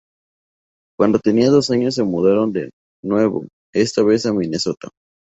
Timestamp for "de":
2.51-2.71